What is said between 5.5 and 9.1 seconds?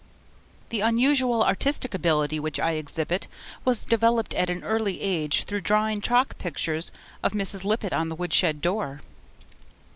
drawing chalk pictures of Mrs. Lippett on the woodshed door.